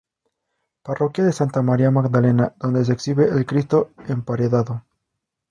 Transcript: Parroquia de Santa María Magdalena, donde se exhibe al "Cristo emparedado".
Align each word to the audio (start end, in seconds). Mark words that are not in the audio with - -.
Parroquia 0.81 1.23
de 1.23 1.31
Santa 1.31 1.61
María 1.61 1.91
Magdalena, 1.91 2.55
donde 2.59 2.83
se 2.83 2.91
exhibe 2.93 3.25
al 3.29 3.45
"Cristo 3.45 3.91
emparedado". 4.07 4.83